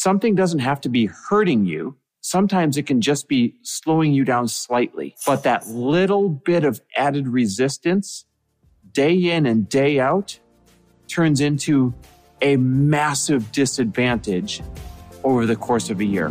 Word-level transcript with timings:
something 0.00 0.34
doesn't 0.34 0.60
have 0.60 0.80
to 0.80 0.88
be 0.88 1.06
hurting 1.06 1.66
you. 1.66 1.96
Sometimes 2.22 2.76
it 2.76 2.86
can 2.86 3.00
just 3.00 3.28
be 3.28 3.54
slowing 3.62 4.12
you 4.12 4.24
down 4.24 4.48
slightly. 4.48 5.14
But 5.26 5.42
that 5.44 5.66
little 5.68 6.28
bit 6.28 6.64
of 6.64 6.80
added 6.96 7.28
resistance, 7.28 8.24
day 8.92 9.14
in 9.14 9.46
and 9.46 9.68
day 9.68 10.00
out, 10.00 10.38
turns 11.08 11.40
into 11.40 11.94
a 12.40 12.56
massive 12.56 13.52
disadvantage 13.52 14.62
over 15.22 15.44
the 15.44 15.56
course 15.56 15.90
of 15.90 16.00
a 16.00 16.04
year. 16.04 16.30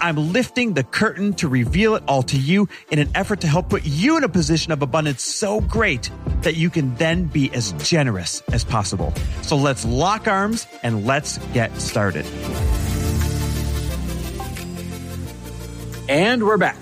I'm 0.00 0.32
lifting 0.32 0.74
the 0.74 0.82
curtain 0.84 1.34
to 1.34 1.48
reveal 1.48 1.94
it 1.94 2.02
all 2.08 2.22
to 2.24 2.36
you 2.36 2.68
in 2.90 2.98
an 2.98 3.08
effort 3.14 3.40
to 3.42 3.46
help 3.46 3.68
put 3.68 3.84
you 3.84 4.16
in 4.16 4.24
a 4.24 4.28
position 4.28 4.72
of 4.72 4.82
abundance 4.82 5.22
so 5.22 5.60
great 5.60 6.10
that 6.42 6.56
you 6.56 6.70
can 6.70 6.94
then 6.96 7.24
be 7.24 7.52
as 7.52 7.72
generous 7.72 8.42
as 8.52 8.64
possible. 8.64 9.12
So 9.42 9.56
let's 9.56 9.84
lock 9.84 10.26
arms 10.28 10.66
and 10.82 11.06
let's 11.06 11.38
get 11.52 11.74
started. 11.80 12.26
And 16.08 16.44
we're 16.44 16.56
back. 16.56 16.76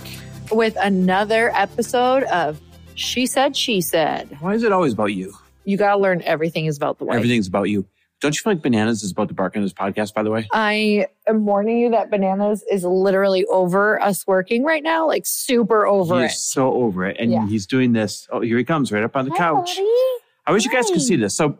with 0.52 0.77
another 0.80 1.50
episode 1.55 2.23
of 2.25 2.61
She 2.95 3.27
Said, 3.27 3.56
She 3.56 3.80
Said. 3.80 4.36
Why 4.41 4.55
is 4.55 4.62
it 4.62 4.70
always 4.73 4.92
about 4.92 5.06
you? 5.12 5.34
You 5.64 5.77
got 5.77 5.97
to 5.97 6.00
learn 6.00 6.23
everything 6.23 6.67
is 6.67 6.77
about 6.77 6.98
the 6.98 7.05
wife. 7.05 7.17
Everything's 7.17 7.48
about 7.48 7.64
you. 7.64 7.84
Don't 8.20 8.34
you 8.34 8.42
feel 8.42 8.55
like 8.55 8.62
Bananas 8.62 9.03
is 9.03 9.12
about 9.12 9.28
to 9.28 9.34
bark 9.34 9.56
on 9.56 9.62
this 9.62 9.75
podcast, 9.75 10.14
by 10.14 10.22
the 10.22 10.31
way? 10.31 10.48
I 10.53 11.06
am 11.28 11.45
warning 11.45 11.78
you 11.78 11.91
that 11.91 12.11
Bananas 12.11 12.64
is 12.70 12.83
literally 12.83 13.45
over 13.47 14.00
us 14.03 14.27
working 14.27 14.64
right 14.64 14.83
now, 14.83 15.06
like 15.06 15.27
super 15.27 15.86
over 15.86 16.17
he 16.19 16.23
it. 16.25 16.27
is 16.31 16.41
so 16.41 16.73
over 16.73 17.05
it. 17.05 17.17
And 17.20 17.31
Yeah. 17.31 17.47
he's 17.47 17.67
doing 17.67 17.92
this. 17.92 18.27
Oh, 18.33 18.41
here 18.41 18.56
he 18.56 18.64
comes 18.64 18.91
right 18.91 19.03
up 19.05 19.17
on 19.17 19.27
the 19.27 19.33
Hi, 19.33 19.36
couch. 19.36 19.77
buddy. 19.77 19.86
I 20.47 20.53
wish 20.53 20.64
you 20.64 20.70
guys 20.70 20.86
could 20.91 21.03
see 21.03 21.17
this. 21.17 21.36
So, 21.36 21.58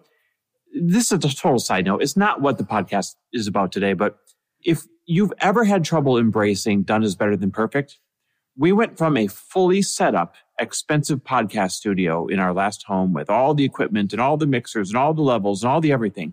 this 0.81 1.11
is 1.13 1.25
a 1.25 1.29
total 1.35 1.59
side 1.59 1.85
note. 1.87 2.03
It's 2.03 2.17
not 2.17 2.41
what 2.41 2.59
the 2.59 2.65
podcast 2.65 3.17
is 3.33 3.47
about 3.47 3.70
today, 3.73 3.93
but 3.93 4.17
if 4.65 4.85
you've 5.07 5.33
ever 5.41 5.65
had 5.65 5.85
trouble 5.85 6.19
embracing 6.19 6.83
done 6.83 7.03
is 7.03 7.15
better 7.17 7.37
than 7.37 7.51
perfect, 7.51 7.98
we 8.59 8.73
went 8.73 8.97
from 8.98 9.17
a 9.17 9.27
fully 9.27 9.81
set 9.83 10.15
up, 10.15 10.35
expensive 10.59 11.23
podcast 11.23 11.73
studio 11.73 12.27
in 12.27 12.39
our 12.39 12.53
last 12.55 12.85
home 12.85 13.13
with 13.13 13.29
all 13.31 13.53
the 13.55 13.65
equipment 13.65 14.13
and 14.13 14.20
all 14.23 14.37
the 14.39 14.47
mixers 14.47 14.89
and 14.91 14.97
all 14.97 15.13
the 15.15 15.23
levels 15.23 15.63
and 15.63 15.70
all 15.70 15.81
the 15.83 15.93
everything 15.93 16.33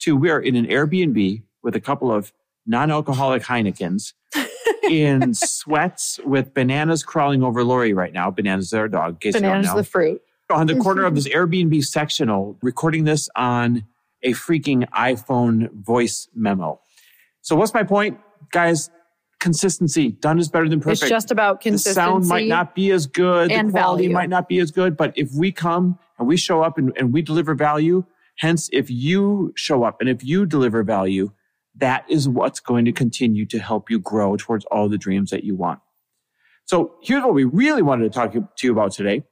to 0.00 0.16
we 0.16 0.30
are 0.30 0.40
in 0.40 0.56
an 0.56 0.66
Airbnb 0.66 1.42
with 1.62 1.76
a 1.76 1.80
couple 1.80 2.12
of 2.12 2.32
non 2.66 2.90
alcoholic 2.90 3.42
Heinekens 3.42 4.14
in 4.90 5.34
sweats 5.34 6.18
with 6.24 6.54
bananas 6.54 7.02
crawling 7.02 7.42
over 7.42 7.64
Lori 7.64 7.92
right 7.92 8.12
now. 8.12 8.30
Bananas 8.30 8.72
our 8.72 8.88
dog. 8.88 9.14
in 9.14 9.16
case 9.16 9.34
you 9.34 9.40
don't 9.40 9.62
Bananas 9.62 9.74
the 9.74 9.84
fruit. 9.84 10.22
on 10.50 10.66
the 10.66 10.76
corner 10.76 11.04
of 11.04 11.14
this 11.16 11.28
Airbnb 11.28 11.84
sectional, 11.84 12.56
recording 12.62 13.04
this 13.04 13.28
on 13.36 13.84
a 14.22 14.32
freaking 14.32 14.88
iPhone 14.90 15.72
voice 15.72 16.28
memo. 16.34 16.80
So 17.42 17.56
what's 17.56 17.72
my 17.72 17.82
point, 17.82 18.18
guys? 18.52 18.90
Consistency. 19.38 20.10
Done 20.10 20.38
is 20.38 20.50
better 20.50 20.68
than 20.68 20.80
perfect. 20.80 21.02
It's 21.02 21.08
just 21.08 21.30
about 21.30 21.62
consistency. 21.62 21.90
the 21.90 21.94
sound 21.94 22.26
might 22.26 22.46
not 22.46 22.74
be 22.74 22.90
as 22.90 23.06
good, 23.06 23.50
and 23.50 23.68
the 23.68 23.72
quality 23.72 24.04
value. 24.04 24.14
might 24.14 24.28
not 24.28 24.48
be 24.48 24.58
as 24.58 24.70
good, 24.70 24.98
but 24.98 25.14
if 25.16 25.32
we 25.32 25.50
come 25.50 25.98
and 26.18 26.28
we 26.28 26.36
show 26.36 26.62
up 26.62 26.76
and, 26.76 26.92
and 26.98 27.14
we 27.14 27.22
deliver 27.22 27.54
value, 27.54 28.04
hence 28.40 28.70
if 28.72 28.90
you 28.90 29.52
show 29.54 29.84
up 29.84 30.00
and 30.00 30.08
if 30.08 30.24
you 30.24 30.46
deliver 30.46 30.82
value, 30.82 31.30
that 31.76 32.04
is 32.08 32.26
what's 32.26 32.58
going 32.58 32.86
to 32.86 32.92
continue 32.92 33.44
to 33.44 33.58
help 33.58 33.90
you 33.90 33.98
grow 33.98 34.34
towards 34.36 34.64
all 34.66 34.88
the 34.88 34.96
dreams 34.96 35.30
that 35.30 35.44
you 35.44 35.54
want. 35.54 35.78
So 36.64 36.94
here's 37.02 37.22
what 37.22 37.34
we 37.34 37.44
really 37.44 37.82
wanted 37.82 38.04
to 38.04 38.10
talk 38.10 38.32
to 38.32 38.48
you 38.62 38.72
about 38.72 38.92
today. 38.92 39.24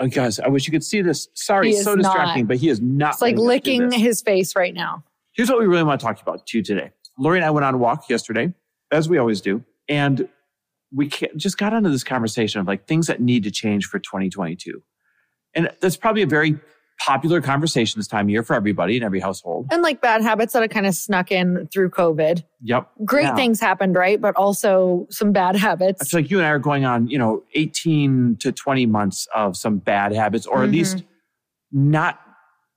Oh, 0.00 0.08
guys, 0.08 0.40
I 0.40 0.48
wish 0.48 0.66
you 0.66 0.72
could 0.72 0.82
see 0.82 1.00
this. 1.00 1.28
Sorry, 1.34 1.70
it's 1.70 1.84
so 1.84 1.94
distracting, 1.94 2.42
not. 2.42 2.48
but 2.48 2.56
he 2.56 2.68
is 2.68 2.80
not. 2.80 3.14
It's 3.14 3.22
like 3.22 3.36
letting 3.36 3.84
us 3.84 3.92
do 3.92 3.98
licking 3.98 4.00
his 4.00 4.20
face 4.20 4.56
right 4.56 4.74
now. 4.74 5.04
Here's 5.32 5.48
what 5.48 5.60
we 5.60 5.66
really 5.66 5.84
want 5.84 6.00
to 6.00 6.06
talk 6.06 6.20
about 6.20 6.44
to 6.48 6.58
you 6.58 6.64
today. 6.64 6.90
Lori 7.18 7.38
and 7.38 7.44
I 7.44 7.50
went 7.50 7.64
on 7.64 7.74
a 7.74 7.78
walk 7.78 8.08
yesterday, 8.08 8.52
as 8.90 9.08
we 9.08 9.18
always 9.18 9.40
do, 9.40 9.62
and 9.88 10.28
we 10.92 11.08
just 11.36 11.56
got 11.56 11.72
onto 11.72 11.90
this 11.90 12.02
conversation 12.02 12.60
of 12.60 12.66
like 12.66 12.86
things 12.88 13.06
that 13.06 13.20
need 13.20 13.44
to 13.44 13.50
change 13.52 13.86
for 13.86 14.00
2022. 14.00 14.82
And 15.54 15.70
that's 15.80 15.96
probably 15.96 16.22
a 16.22 16.26
very 16.26 16.58
popular 17.00 17.40
conversation 17.40 17.98
this 17.98 18.06
time 18.08 18.26
of 18.26 18.30
year 18.30 18.42
for 18.42 18.54
everybody 18.54 18.96
in 18.96 19.02
every 19.02 19.20
household. 19.20 19.68
And 19.70 19.82
like 19.82 20.00
bad 20.00 20.22
habits 20.22 20.52
that 20.54 20.62
have 20.62 20.70
kind 20.70 20.86
of 20.86 20.94
snuck 20.94 21.30
in 21.30 21.68
through 21.72 21.90
COVID. 21.90 22.42
Yep. 22.62 22.90
Great 23.04 23.24
Now, 23.24 23.36
things 23.36 23.60
happened, 23.60 23.94
right? 23.94 24.20
But 24.20 24.34
also 24.36 25.06
some 25.10 25.32
bad 25.32 25.56
I 25.56 25.58
habits. 25.58 26.08
feel 26.10 26.20
like 26.20 26.30
you 26.30 26.38
and 26.38 26.46
I 26.46 26.50
are 26.50 26.58
going 26.58 26.84
on, 26.84 27.08
you 27.08 27.18
know, 27.18 27.42
18 27.54 28.36
to 28.40 28.50
20 28.52 28.86
months 28.86 29.28
of 29.34 29.56
some 29.56 29.78
bad 29.78 30.12
habits, 30.12 30.46
or 30.46 30.62
at 30.64 30.70
Mhm. 30.70 30.72
least 30.72 31.04
not 31.72 32.18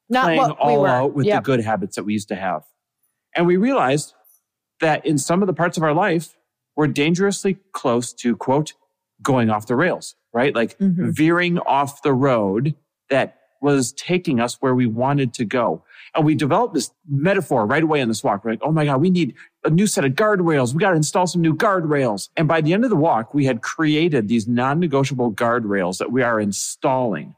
Not 0.09 0.23
playing 0.23 0.39
what 0.39 0.57
we 0.65 0.73
all 0.73 0.85
out 0.85 1.13
with 1.13 1.25
Yep. 1.27 1.43
the 1.43 1.45
good 1.45 1.61
habits 1.61 1.95
that 1.95 2.03
we 2.03 2.13
used 2.13 2.27
to 2.29 2.35
have. 2.35 2.63
And 3.35 3.47
we 3.47 3.57
realized 3.57 4.13
that 4.81 5.05
in 5.05 5.17
some 5.17 5.41
of 5.41 5.47
the 5.47 5.53
parts 5.53 5.77
of 5.77 5.83
our 5.83 5.93
life, 5.93 6.35
we're 6.75 6.87
dangerously 6.87 7.57
close 7.73 8.11
to, 8.13 8.35
quote, 8.35 8.73
going 9.21 9.49
off 9.49 9.67
the 9.67 9.75
rails, 9.75 10.15
right? 10.33 10.55
Like 10.55 10.77
Mhm. 10.79 11.15
veering 11.15 11.59
off 11.59 12.01
the 12.01 12.13
road 12.13 12.75
that 13.09 13.38
was 13.61 13.91
taking 13.93 14.39
us 14.39 14.55
where 14.61 14.75
we 14.75 14.85
wanted 14.85 15.33
to 15.35 15.45
go. 15.45 15.83
And 16.15 16.25
we 16.25 16.35
developed 16.35 16.73
this 16.73 16.91
metaphor 17.07 17.65
right 17.65 17.83
away 17.83 18.01
on 18.01 18.07
this 18.07 18.23
walk. 18.23 18.43
We're 18.43 18.51
like, 18.51 18.61
oh 18.63 18.71
my 18.71 18.85
God, 18.85 19.01
we 19.01 19.09
need 19.09 19.35
a 19.63 19.69
new 19.69 19.87
set 19.87 20.05
of 20.05 20.13
guardrails. 20.13 20.73
We 20.73 20.79
got 20.79 20.91
to 20.91 20.95
install 20.95 21.27
some 21.27 21.41
new 21.41 21.55
guardrails. 21.55 22.29
And 22.37 22.47
by 22.47 22.61
the 22.61 22.73
end 22.73 22.83
of 22.83 22.89
the 22.89 22.95
walk, 22.95 23.33
we 23.33 23.45
had 23.45 23.61
created 23.61 24.27
these 24.27 24.47
non 24.47 24.79
negotiable 24.79 25.31
guardrails 25.31 25.97
that 25.97 26.11
we 26.11 26.23
are 26.23 26.39
installing 26.39 27.35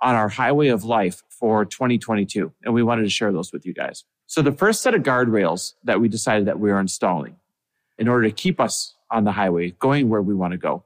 on 0.00 0.14
our 0.14 0.28
highway 0.28 0.68
of 0.68 0.84
life 0.84 1.22
for 1.28 1.64
2022. 1.64 2.52
And 2.64 2.74
we 2.74 2.82
wanted 2.82 3.02
to 3.02 3.10
share 3.10 3.32
those 3.32 3.52
with 3.52 3.66
you 3.66 3.74
guys. 3.74 4.04
So 4.26 4.42
the 4.42 4.52
first 4.52 4.82
set 4.82 4.94
of 4.94 5.02
guardrails 5.02 5.74
that 5.84 6.00
we 6.00 6.08
decided 6.08 6.46
that 6.46 6.58
we 6.58 6.70
are 6.70 6.80
installing 6.80 7.36
in 7.98 8.08
order 8.08 8.28
to 8.28 8.34
keep 8.34 8.60
us 8.60 8.94
on 9.10 9.24
the 9.24 9.32
highway 9.32 9.70
going 9.72 10.08
where 10.08 10.22
we 10.22 10.34
want 10.34 10.52
to 10.52 10.58
go 10.58 10.84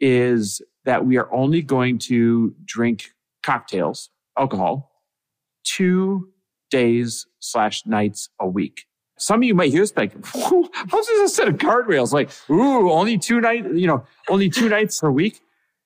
is 0.00 0.62
that 0.84 1.04
we 1.04 1.18
are 1.18 1.32
only 1.32 1.60
going 1.60 1.98
to 1.98 2.54
drink 2.64 3.12
cocktails, 3.42 4.10
alcohol, 4.38 4.90
two 5.64 6.28
days 6.70 7.26
slash 7.40 7.84
nights 7.86 8.28
a 8.40 8.46
week. 8.48 8.84
Some 9.18 9.40
of 9.40 9.44
you 9.44 9.54
might 9.54 9.70
hear 9.70 9.82
this 9.82 9.94
like, 9.96 10.12
how's 10.24 11.06
this 11.06 11.32
a 11.32 11.34
set 11.34 11.48
of 11.48 11.56
guardrails? 11.56 12.12
Like, 12.12 12.30
ooh, 12.50 12.90
only 12.90 13.18
two 13.18 13.40
nights, 13.40 13.68
you 13.74 13.86
know, 13.86 14.04
only 14.28 14.48
two 14.48 14.68
nights 14.68 14.98
per 15.00 15.10
week. 15.10 15.40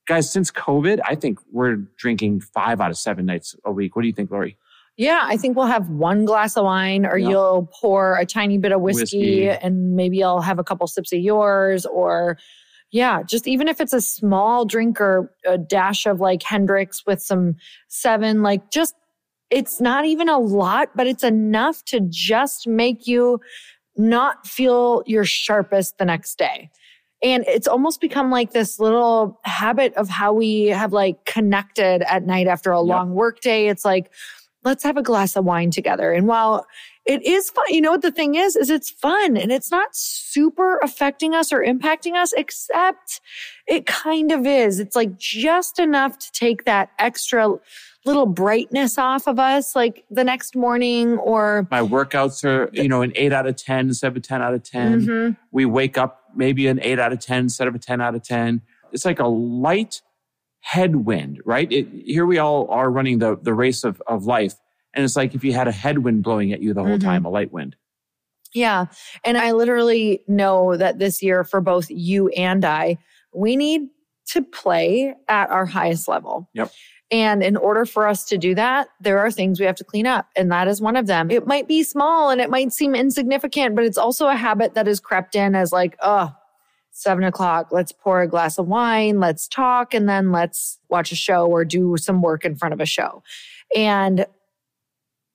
Guys, 0.06 0.30
since 0.30 0.50
COVID, 0.50 1.00
I 1.04 1.14
think 1.14 1.40
we're 1.50 1.76
drinking 1.96 2.40
five 2.42 2.80
out 2.80 2.90
of 2.90 2.98
seven 2.98 3.26
nights 3.26 3.56
a 3.64 3.72
week. 3.72 3.96
What 3.96 4.02
do 4.02 4.08
you 4.08 4.14
think, 4.14 4.30
Lori? 4.30 4.56
Yeah, 4.96 5.22
I 5.24 5.36
think 5.36 5.56
we'll 5.56 5.66
have 5.66 5.88
one 5.88 6.24
glass 6.24 6.56
of 6.56 6.64
wine, 6.64 7.04
or 7.06 7.18
Yeah. 7.18 7.30
you'll 7.30 7.68
pour 7.80 8.16
a 8.16 8.24
tiny 8.26 8.58
bit 8.58 8.70
of 8.70 8.80
whiskey, 8.80 9.46
Whiskey. 9.46 9.48
and 9.48 9.96
maybe 9.96 10.22
I'll 10.22 10.42
have 10.42 10.60
a 10.60 10.64
couple 10.64 10.86
sips 10.86 11.12
of 11.12 11.18
yours, 11.18 11.84
or 11.86 12.38
yeah, 12.94 13.24
just 13.24 13.48
even 13.48 13.66
if 13.66 13.80
it's 13.80 13.92
a 13.92 14.00
small 14.00 14.64
drink 14.64 15.00
or 15.00 15.34
a 15.44 15.58
dash 15.58 16.06
of 16.06 16.20
like 16.20 16.44
Hendrick's 16.44 17.04
with 17.04 17.20
some 17.20 17.56
seven, 17.88 18.40
like 18.44 18.70
just 18.70 18.94
it's 19.50 19.80
not 19.80 20.04
even 20.04 20.28
a 20.28 20.38
lot, 20.38 20.90
but 20.94 21.08
it's 21.08 21.24
enough 21.24 21.84
to 21.86 21.98
just 22.08 22.68
make 22.68 23.08
you 23.08 23.40
not 23.96 24.46
feel 24.46 25.02
your 25.06 25.24
sharpest 25.24 25.98
the 25.98 26.04
next 26.04 26.38
day. 26.38 26.70
And 27.20 27.44
it's 27.48 27.66
almost 27.66 28.00
become 28.00 28.30
like 28.30 28.52
this 28.52 28.78
little 28.78 29.40
habit 29.42 29.92
of 29.94 30.08
how 30.08 30.32
we 30.32 30.66
have 30.66 30.92
like 30.92 31.24
connected 31.24 32.02
at 32.02 32.24
night 32.24 32.46
after 32.46 32.70
a 32.70 32.78
Yep. 32.78 32.86
long 32.86 33.10
work 33.10 33.40
day. 33.40 33.66
It's 33.66 33.84
like, 33.84 34.12
let's 34.64 34.82
have 34.82 34.96
a 34.96 35.02
glass 35.02 35.36
of 35.36 35.44
wine 35.44 35.70
together. 35.70 36.12
And 36.12 36.26
while 36.26 36.66
it 37.04 37.22
is 37.24 37.50
fun, 37.50 37.66
you 37.68 37.80
know 37.80 37.90
what 37.90 38.02
the 38.02 38.10
thing 38.10 38.34
is, 38.34 38.56
is 38.56 38.70
it's 38.70 38.90
fun 38.90 39.36
and 39.36 39.52
it's 39.52 39.70
not 39.70 39.94
super 39.94 40.78
affecting 40.78 41.34
us 41.34 41.52
or 41.52 41.62
impacting 41.62 42.14
us, 42.14 42.32
except 42.34 43.20
it 43.66 43.84
kind 43.86 44.32
of 44.32 44.46
is. 44.46 44.80
It's 44.80 44.96
like 44.96 45.16
just 45.18 45.78
enough 45.78 46.18
to 46.18 46.32
take 46.32 46.64
that 46.64 46.90
extra 46.98 47.54
little 48.06 48.26
brightness 48.26 48.98
off 48.98 49.26
of 49.26 49.38
us, 49.38 49.74
like 49.76 50.04
the 50.10 50.24
next 50.24 50.56
morning 50.56 51.16
or 51.18 51.66
My 51.70 51.80
workouts 51.80 52.44
are, 52.44 52.70
you 52.72 52.88
know, 52.88 53.02
an 53.02 53.12
eight 53.14 53.32
out 53.32 53.46
of 53.46 53.56
10 53.56 53.88
instead 53.88 54.08
of 54.08 54.16
a 54.16 54.20
10 54.20 54.42
out 54.42 54.54
of 54.54 54.62
10. 54.62 55.06
Mhm. 55.06 55.36
We 55.52 55.64
wake 55.64 55.96
up 55.98 56.22
maybe 56.34 56.66
an 56.68 56.80
eight 56.82 56.98
out 56.98 57.12
of 57.12 57.20
10 57.20 57.44
instead 57.44 57.68
of 57.68 57.74
a 57.74 57.78
10 57.78 58.00
out 58.00 58.14
of 58.14 58.22
10. 58.22 58.60
It's 58.92 59.04
like 59.04 59.20
a 59.20 59.26
light 59.26 60.02
headwind, 60.64 61.40
right? 61.44 61.70
It, 61.70 61.86
here 62.06 62.24
we 62.24 62.38
all 62.38 62.66
are 62.70 62.90
running 62.90 63.18
the, 63.18 63.36
the 63.36 63.52
race 63.52 63.84
of, 63.84 64.00
of 64.06 64.24
life. 64.24 64.54
And 64.94 65.04
it's 65.04 65.14
like 65.14 65.34
if 65.34 65.44
you 65.44 65.52
had 65.52 65.68
a 65.68 65.72
headwind 65.72 66.22
blowing 66.22 66.52
at 66.54 66.62
you 66.62 66.72
the 66.72 66.82
whole 66.82 66.96
Mhm. 66.96 67.02
time, 67.02 67.24
a 67.26 67.28
light 67.28 67.52
wind. 67.52 67.76
Yeah. 68.54 68.86
And 69.24 69.36
I 69.36 69.52
literally 69.52 70.22
know 70.26 70.74
that 70.76 70.98
this 70.98 71.22
year 71.22 71.44
for 71.44 71.60
both 71.60 71.90
you 71.90 72.28
and 72.28 72.64
I, 72.64 72.96
we 73.34 73.56
need 73.56 73.82
to 74.28 74.42
play 74.42 75.14
at 75.28 75.50
our 75.50 75.66
highest 75.66 76.08
level. 76.08 76.48
Yep. 76.54 76.72
And 77.10 77.42
in 77.42 77.58
order 77.58 77.84
for 77.84 78.08
us 78.08 78.24
to 78.26 78.38
do 78.38 78.54
that, 78.54 78.88
there 79.00 79.18
are 79.18 79.30
things 79.30 79.60
we 79.60 79.66
have 79.66 79.76
to 79.76 79.84
clean 79.84 80.06
up. 80.06 80.28
And 80.34 80.50
that 80.50 80.66
is 80.66 80.80
one 80.80 80.96
of 80.96 81.06
them. 81.06 81.30
It 81.30 81.46
might 81.46 81.68
be 81.68 81.82
small 81.82 82.30
and 82.30 82.40
it 82.40 82.48
might 82.48 82.72
seem 82.72 82.94
insignificant, 82.94 83.76
but 83.76 83.84
it's 83.84 83.98
also 83.98 84.28
a 84.28 84.34
habit 84.36 84.72
that 84.74 84.86
has 84.86 84.98
crept 84.98 85.34
in 85.34 85.54
as 85.54 85.72
like, 85.72 85.96
oh, 86.00 86.32
seven 86.94 87.24
o'clock, 87.24 87.68
let's 87.72 87.90
pour 87.90 88.22
a 88.22 88.28
glass 88.28 88.56
of 88.56 88.68
wine, 88.68 89.18
let's 89.18 89.48
talk, 89.48 89.92
and 89.92 90.08
then 90.08 90.30
let's 90.30 90.78
watch 90.88 91.10
a 91.10 91.16
show 91.16 91.46
or 91.46 91.64
do 91.64 91.96
some 91.96 92.22
work 92.22 92.44
in 92.44 92.54
front 92.54 92.72
of 92.72 92.80
a 92.80 92.86
show. 92.86 93.22
And 93.76 94.26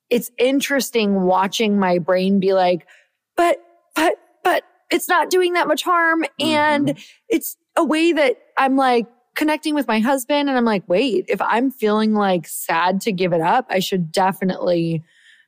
it's 0.09 0.31
interesting 0.37 1.23
watching 1.23 1.77
my 1.77 1.99
brain 1.99 2.39
be 2.39 2.53
like, 2.53 2.87
but, 3.35 3.61
but, 3.93 4.15
but 4.41 4.63
it's 4.89 5.09
not 5.09 5.29
doing 5.29 5.53
that 5.53 5.67
much 5.67 5.83
harm. 5.83 6.23
Mm-hmm. 6.23 6.47
And 6.47 6.97
it's 7.27 7.57
a 7.75 7.83
way 7.83 8.13
that 8.13 8.37
I'm 8.57 8.77
like 8.77 9.07
connecting 9.35 9.75
with 9.75 9.87
my 9.87 9.99
husband. 9.99 10.47
And 10.47 10.57
I'm 10.57 10.65
like, 10.65 10.87
wait, 10.87 11.25
if 11.27 11.41
I'm 11.41 11.71
feeling 11.71 12.13
like 12.13 12.47
sad 12.47 13.01
to 13.01 13.11
give 13.11 13.33
it 13.33 13.41
up, 13.41 13.65
I 13.69 13.79
should 13.79 14.13
definitely 14.13 15.03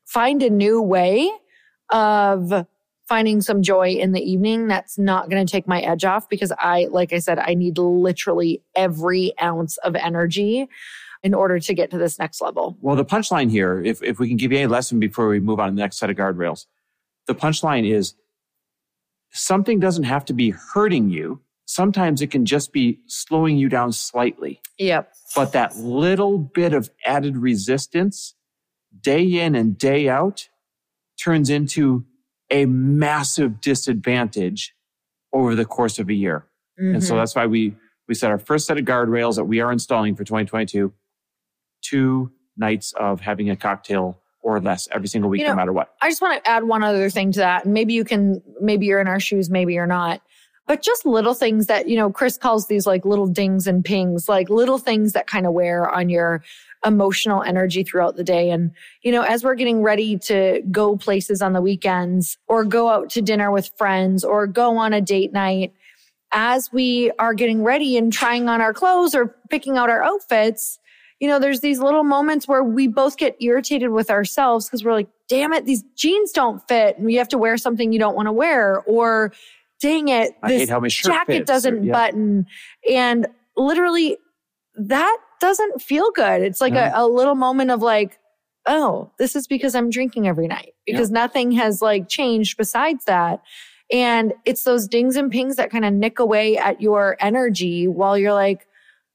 find 0.06 0.44
a 0.44 0.50
new 0.50 0.82
way 0.82 1.32
of 1.90 2.68
finding 3.12 3.42
some 3.42 3.62
joy 3.62 3.90
in 3.90 4.14
the 4.14 4.22
evening 4.22 4.70
that's 4.70 4.98
not 4.98 5.30
going 5.30 5.46
to 5.46 5.52
take 5.52 5.68
my 5.68 5.82
edge 5.82 6.06
off 6.06 6.30
because 6.30 6.54
I, 6.58 6.88
like 6.92 7.12
I 7.12 7.20
said, 7.20 7.40
I 7.40 7.56
need 7.56 7.78
literally 7.78 8.64
every 8.74 9.34
ounce 9.42 9.76
of 9.80 9.98
energy 9.98 10.70
in 11.22 11.34
order 11.34 11.60
to 11.60 11.74
get 11.74 11.92
to 11.92 11.98
this 11.98 12.18
next 12.18 12.40
level. 12.40 12.78
Well, 12.80 12.96
the 12.96 13.04
punchline 13.04 13.52
here, 13.52 13.84
if, 13.84 14.02
if 14.02 14.18
we 14.18 14.30
can 14.30 14.38
give 14.38 14.54
you 14.54 14.66
a 14.66 14.70
lesson 14.70 14.98
before 14.98 15.28
we 15.28 15.42
move 15.42 15.60
on 15.60 15.72
to 15.72 15.76
the 15.76 15.82
next 15.82 15.98
set 15.98 16.10
of 16.10 16.16
guardrails, 16.16 16.68
the 17.28 17.36
punchline 17.36 17.86
is 17.86 18.16
something 19.34 19.78
doesn't 19.78 20.06
have 20.06 20.24
to 20.24 20.34
be 20.34 20.52
hurting 20.52 21.10
you. 21.10 21.42
Sometimes 21.66 22.22
it 22.22 22.32
can 22.32 22.46
just 22.46 22.72
be 22.72 23.02
slowing 23.08 23.58
you 23.58 23.68
down 23.68 23.92
slightly. 23.92 24.62
Yep. 24.78 25.12
But 25.36 25.52
that 25.52 25.76
little 25.76 26.38
bit 26.38 26.74
of 26.74 26.90
added 27.06 27.36
resistance 27.36 28.36
day 29.02 29.22
in 29.22 29.54
and 29.54 29.78
day 29.78 30.08
out 30.08 30.48
turns 31.22 31.50
into 31.50 32.06
a 32.52 32.66
massive 32.66 33.62
disadvantage 33.62 34.76
over 35.34 35.56
the 35.56 35.66
course 35.66 35.98
of 36.00 36.10
a 36.10 36.14
year. 36.14 36.46
And 36.78 37.04
so 37.04 37.14
Mhm. 37.14 37.18
that's 37.22 37.36
why 37.36 37.46
we, 37.46 37.76
we 38.08 38.16
set 38.16 38.30
our 38.32 38.38
first 38.40 38.66
set 38.68 38.78
of 38.78 38.86
guardrails 38.86 39.36
that 39.36 39.46
we 39.46 39.62
are 39.62 39.72
installing 39.72 40.16
for 40.16 40.24
2022, 40.24 40.92
two 41.82 42.32
nights 42.58 42.94
of 42.94 43.22
having 43.22 43.50
a 43.50 43.56
cocktail 43.56 44.20
or 44.42 44.60
less 44.60 44.88
every 44.92 45.08
single 45.08 45.30
week, 45.30 45.42
You 45.42 45.48
no 45.48 45.56
matter 45.56 45.72
what. 45.74 45.94
I 46.02 46.10
just 46.10 46.22
want 46.22 46.44
to 46.44 46.50
add 46.50 46.64
one 46.64 46.84
other 46.84 47.10
thing 47.10 47.32
to 47.34 47.40
that. 47.40 47.66
And 47.66 47.74
maybe 47.74 47.94
you 47.94 48.04
can, 48.04 48.42
maybe 48.60 48.88
you're 48.88 49.00
in 49.00 49.08
our 49.08 49.20
shoes, 49.20 49.50
maybe 49.50 49.74
you're 49.76 49.86
not. 49.88 50.22
But 50.68 50.82
just 50.82 51.06
little 51.06 51.34
things 51.34 51.68
that, 51.68 51.88
you 51.88 51.96
know, 51.98 52.12
Chris 52.12 52.38
calls 52.38 52.68
these 52.68 52.88
like 52.88 53.06
little 53.06 53.28
dings 53.28 53.68
and 53.68 53.84
pings, 53.86 54.28
like 54.28 54.50
little 54.50 54.78
things 54.78 55.14
that 55.14 55.28
kind 55.28 55.46
of 55.46 55.54
wear 55.54 55.90
on 55.90 56.10
your 56.10 56.44
emotional 56.86 57.44
energy 57.44 57.84
throughout 57.84 58.16
the 58.16 58.24
day. 58.24 58.50
And, 58.50 58.72
you 59.04 59.12
know, 59.12 59.22
as 59.22 59.44
we're 59.44 59.56
getting 59.56 59.84
ready 59.84 60.18
to 60.20 60.62
go 60.72 60.98
places 60.98 61.42
on 61.42 61.54
the 61.54 61.62
weekends 61.62 62.38
or 62.48 62.64
go 62.64 62.90
out 62.90 63.10
to 63.12 63.22
dinner 63.22 63.52
with 63.52 63.72
friends 63.78 64.24
or 64.24 64.48
go 64.48 64.78
on 64.78 64.94
a 64.94 65.02
date 65.02 65.32
night, 65.32 65.74
as 66.32 66.72
we 66.72 67.12
are 67.20 67.34
getting 67.34 67.64
ready 67.64 67.98
and 67.98 68.12
trying 68.12 68.48
on 68.48 68.62
our 68.62 68.74
clothes 68.74 69.14
or 69.14 69.36
picking 69.50 69.78
out 69.78 69.90
our 69.90 70.02
outfits, 70.02 70.80
you 71.20 71.28
know, 71.28 71.38
there's 71.38 71.60
these 71.60 71.80
little 71.80 72.04
moments 72.04 72.48
where 72.48 72.64
we 72.64 72.88
both 72.88 73.18
get 73.18 73.36
irritated 73.40 73.92
with 73.92 74.10
ourselves 74.10 74.66
because 74.66 74.84
we're 74.84 74.94
like, 74.94 75.10
damn 75.28 75.54
it, 75.54 75.66
these 75.66 75.84
jeans 75.96 76.32
don't 76.32 76.68
fit 76.68 76.98
and 76.98 77.12
you 77.12 77.20
have 77.20 77.28
to 77.28 77.38
wear 77.38 77.58
something 77.58 77.94
you 77.94 78.00
don't 78.00 78.16
want 78.16 78.28
to 78.28 78.32
wear. 78.32 78.82
Or 78.88 79.32
dang 79.80 80.08
it, 80.08 80.32
I 80.42 80.50
this 80.50 80.62
hate 80.62 80.70
how 80.70 80.80
my 80.80 80.88
shirt 80.88 81.12
jacket 81.12 81.34
fits, 81.34 81.48
doesn't 81.48 81.84
yeah. 81.84 81.92
button. 81.92 82.48
And 82.90 83.28
literally 83.56 84.18
that 84.76 85.18
doesn't 85.42 85.82
feel 85.82 86.12
good. 86.12 86.42
It's 86.42 86.62
like 86.62 86.74
No. 86.74 86.92
a, 86.96 87.06
a 87.06 87.08
little 87.08 87.36
moment 87.36 87.72
of 87.72 87.82
like, 87.82 88.18
oh, 88.68 89.12
this 89.20 89.36
is 89.36 89.48
because 89.48 89.76
I'm 89.76 89.90
drinking 89.90 90.28
every 90.28 90.48
night 90.48 90.74
because 90.86 91.12
nothing 91.12 91.52
has 91.54 91.82
like 91.82 92.08
changed 92.08 92.58
besides 92.58 93.06
that. 93.06 93.42
And 93.92 94.34
it's 94.46 94.64
those 94.64 94.88
dings 94.88 95.18
and 95.18 95.30
pings 95.30 95.58
that 95.58 95.70
kind 95.72 95.84
of 95.84 95.94
nick 95.94 96.20
away 96.20 96.58
at 96.58 96.80
your 96.80 97.18
energy 97.20 97.88
while 97.88 98.18
you're 98.18 98.34
like, 98.34 98.66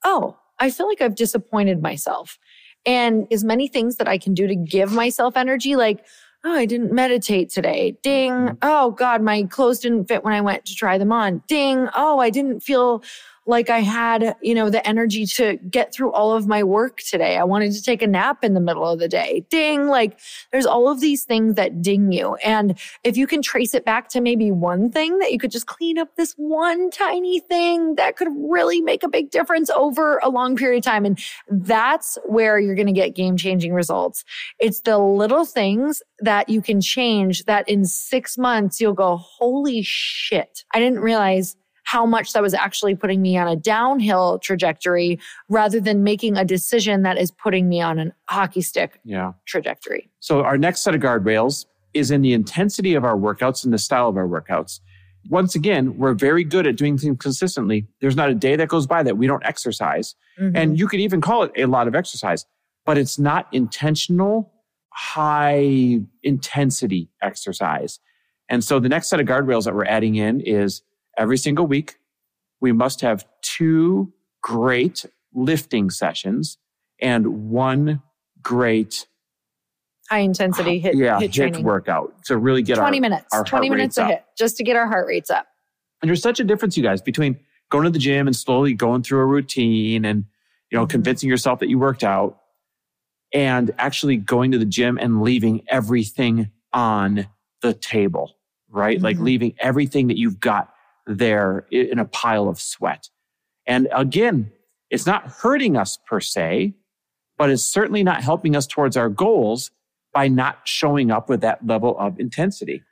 oh, 0.04 0.36
I 0.58 0.70
feel 0.70 0.88
like 0.88 1.00
I've 1.00 1.14
disappointed 1.14 1.80
myself. 1.80 2.38
And 2.84 3.26
as 3.32 3.42
many 3.44 3.68
things 3.68 3.96
that 3.96 4.08
I 4.08 4.18
can 4.18 4.34
do 4.34 4.46
to 4.46 4.54
give 4.54 4.92
myself 4.92 5.36
energy, 5.36 5.76
like, 5.76 6.04
oh, 6.44 6.52
I 6.52 6.66
didn't 6.66 6.92
meditate 6.92 7.50
today. 7.50 7.96
Ding. 8.02 8.32
Mm-hmm. 8.32 8.54
Oh 8.62 8.90
God, 8.90 9.22
my 9.22 9.44
clothes 9.44 9.80
didn't 9.80 10.06
fit 10.06 10.22
when 10.24 10.34
I 10.34 10.40
went 10.40 10.64
to 10.66 10.74
try 10.74 10.98
them 10.98 11.10
on. 11.12 11.42
Ding. 11.48 11.88
Oh, 11.94 12.18
I 12.18 12.30
didn't 12.30 12.60
feel 12.60 13.02
like 13.46 13.70
I 13.70 13.80
had, 13.80 14.36
you 14.42 14.54
know, 14.54 14.70
the 14.70 14.86
energy 14.86 15.24
to 15.26 15.56
get 15.70 15.94
through 15.94 16.12
all 16.12 16.32
of 16.32 16.46
my 16.46 16.62
work 16.62 16.98
today. 16.98 17.36
I 17.36 17.44
wanted 17.44 17.72
to 17.72 17.82
take 17.82 18.02
a 18.02 18.06
nap 18.06 18.42
in 18.42 18.54
the 18.54 18.60
middle 18.60 18.86
of 18.86 18.98
the 18.98 19.08
day. 19.08 19.46
Ding. 19.50 19.86
Like 19.86 20.18
there's 20.50 20.66
all 20.66 20.88
of 20.88 21.00
these 21.00 21.24
things 21.24 21.54
that 21.54 21.80
ding 21.80 22.10
you. 22.10 22.34
And 22.36 22.78
if 23.04 23.16
you 23.16 23.26
can 23.26 23.42
trace 23.42 23.74
it 23.74 23.84
back 23.84 24.08
to 24.10 24.20
maybe 24.20 24.50
one 24.50 24.90
thing 24.90 25.18
that 25.18 25.32
you 25.32 25.38
could 25.38 25.52
just 25.52 25.66
clean 25.66 25.98
up 25.98 26.16
this 26.16 26.34
one 26.36 26.90
tiny 26.90 27.40
thing 27.40 27.94
that 27.94 28.16
could 28.16 28.28
really 28.36 28.80
make 28.80 29.02
a 29.02 29.08
big 29.08 29.30
difference 29.30 29.70
over 29.70 30.18
a 30.18 30.28
long 30.28 30.56
period 30.56 30.78
of 30.78 30.84
time. 30.84 31.04
And 31.04 31.18
that's 31.48 32.18
where 32.24 32.58
you're 32.58 32.74
going 32.74 32.86
to 32.86 32.92
get 32.92 33.14
game 33.14 33.36
changing 33.36 33.72
results. 33.72 34.24
It's 34.58 34.80
the 34.80 34.98
little 34.98 35.44
things 35.44 36.02
that 36.20 36.48
you 36.48 36.60
can 36.62 36.80
change 36.80 37.44
that 37.44 37.68
in 37.68 37.84
six 37.84 38.36
months 38.36 38.80
you'll 38.80 38.92
go, 38.92 39.16
holy 39.16 39.82
shit. 39.82 40.64
I 40.74 40.80
didn't 40.80 41.00
realize 41.00 41.56
how 41.86 42.04
much 42.04 42.32
that 42.32 42.42
was 42.42 42.52
actually 42.52 42.96
putting 42.96 43.22
me 43.22 43.38
on 43.38 43.46
a 43.46 43.54
downhill 43.54 44.40
trajectory 44.40 45.20
rather 45.48 45.78
than 45.78 46.02
making 46.02 46.36
a 46.36 46.44
decision 46.44 47.02
that 47.02 47.16
is 47.16 47.30
putting 47.30 47.68
me 47.68 47.80
on 47.80 48.00
an 48.00 48.12
hockey 48.28 48.60
stick 48.60 48.98
Yeah. 49.04 49.32
trajectory. 49.46 50.10
So 50.18 50.42
our 50.42 50.58
next 50.58 50.80
set 50.80 50.96
of 50.96 51.00
guardrails 51.00 51.64
is 51.94 52.10
in 52.10 52.22
the 52.22 52.32
intensity 52.32 52.94
of 52.94 53.04
our 53.04 53.16
workouts 53.16 53.64
and 53.64 53.72
the 53.72 53.78
style 53.78 54.08
of 54.08 54.16
our 54.16 54.26
workouts. 54.26 54.80
Once 55.28 55.54
again, 55.54 55.96
we're 55.96 56.12
very 56.14 56.42
good 56.42 56.66
at 56.66 56.74
doing 56.76 56.98
things 56.98 57.16
consistently. 57.20 57.86
There's 58.00 58.16
not 58.16 58.30
a 58.30 58.34
day 58.34 58.56
that 58.56 58.68
goes 58.68 58.88
by 58.88 59.04
that 59.04 59.16
we 59.16 59.28
don't 59.28 59.44
exercise. 59.44 60.16
Mhm. 60.40 60.52
And 60.56 60.78
you 60.78 60.88
could 60.88 61.00
even 61.00 61.20
call 61.20 61.44
it 61.44 61.52
a 61.56 61.66
lot 61.66 61.86
of 61.86 61.94
exercise, 61.94 62.44
but 62.84 62.98
it's 62.98 63.16
not 63.16 63.46
intentional, 63.52 64.52
high 64.92 66.00
intensity 66.24 67.10
exercise. 67.22 68.00
And 68.48 68.64
so 68.64 68.80
the 68.80 68.88
next 68.88 69.08
set 69.08 69.20
of 69.20 69.26
guardrails 69.26 69.64
that 69.66 69.74
we're 69.74 69.84
adding 69.84 70.16
in 70.16 70.40
is 70.40 70.82
every 71.16 71.38
single 71.38 71.66
week, 71.66 71.96
we 72.60 72.72
must 72.72 73.00
have 73.00 73.26
two 73.42 74.12
great 74.42 75.04
lifting 75.34 75.90
sessions 75.90 76.58
and 77.00 77.50
one 77.50 78.02
great 78.42 79.06
high 80.08 80.18
intensity 80.18 80.80
HIIT, 80.80 80.94
yeah, 80.94 81.18
HIIT 81.18 81.32
HIIT 81.32 81.62
workout 81.62 82.24
to 82.26 82.36
really 82.36 82.62
get 82.62 82.76
20 82.76 82.96
our, 82.96 83.00
minutes, 83.00 83.26
our 83.32 83.44
20 83.44 83.68
heart 83.68 83.76
minutes 83.76 83.98
a 83.98 84.02
up. 84.04 84.10
hit 84.10 84.24
just 84.38 84.56
to 84.56 84.64
get 84.64 84.76
our 84.76 84.86
heart 84.86 85.06
rates 85.06 85.30
up. 85.30 85.46
And 86.00 86.08
there's 86.08 86.22
such 86.22 86.38
a 86.40 86.44
difference, 86.44 86.76
you 86.76 86.82
guys, 86.82 87.02
between 87.02 87.38
going 87.70 87.84
to 87.84 87.90
the 87.90 87.98
gym 87.98 88.26
and 88.28 88.36
slowly 88.36 88.74
going 88.74 89.02
through 89.02 89.18
a 89.20 89.26
routine 89.26 90.04
and, 90.04 90.24
you 90.70 90.78
know, 90.78 90.86
Mhm. 90.86 90.90
convincing 90.90 91.28
yourself 91.28 91.58
that 91.58 91.68
you 91.68 91.78
worked 91.78 92.04
out 92.04 92.38
and 93.32 93.72
actually 93.78 94.16
going 94.16 94.52
to 94.52 94.58
the 94.58 94.64
gym 94.64 94.98
and 94.98 95.22
leaving 95.22 95.64
everything 95.68 96.50
on 96.72 97.26
the 97.62 97.74
table, 97.74 98.36
right? 98.68 99.00
Like 99.00 99.16
Mhm. 99.16 99.24
leaving 99.24 99.54
everything 99.58 100.06
that 100.06 100.16
you've 100.18 100.38
got 100.38 100.72
there 101.06 101.66
in 101.70 101.98
a 101.98 102.04
pile 102.04 102.48
of 102.48 102.60
sweat. 102.60 103.08
And 103.66 103.88
again, 103.92 104.50
it's 104.90 105.06
not 105.06 105.26
hurting 105.26 105.76
us 105.76 105.98
per 106.06 106.20
se, 106.20 106.74
but 107.38 107.50
it's 107.50 107.62
certainly 107.62 108.04
not 108.04 108.22
helping 108.22 108.56
us 108.56 108.66
towards 108.66 108.96
our 108.96 109.08
goals 109.08 109.70
by 110.12 110.28
not 110.28 110.60
showing 110.64 111.10
up 111.10 111.28
with 111.28 111.42
that 111.42 111.66
level 111.66 111.96
of 111.98 112.18
intensity. 112.18 112.82